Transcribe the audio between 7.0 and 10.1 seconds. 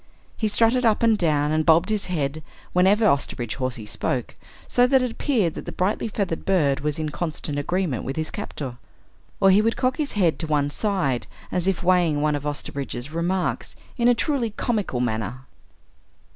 constant agreement with his captor. Or he would cock